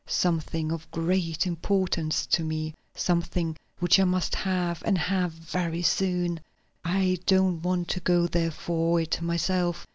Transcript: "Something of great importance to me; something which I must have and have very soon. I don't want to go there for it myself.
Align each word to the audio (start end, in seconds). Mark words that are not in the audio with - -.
"Something 0.07 0.71
of 0.71 0.89
great 0.89 1.45
importance 1.45 2.25
to 2.25 2.43
me; 2.43 2.73
something 2.95 3.55
which 3.77 3.99
I 3.99 4.03
must 4.03 4.33
have 4.33 4.81
and 4.83 4.97
have 4.97 5.31
very 5.31 5.83
soon. 5.83 6.39
I 6.83 7.19
don't 7.27 7.61
want 7.61 7.87
to 7.89 7.99
go 7.99 8.25
there 8.25 8.49
for 8.49 8.99
it 9.01 9.21
myself. 9.21 9.85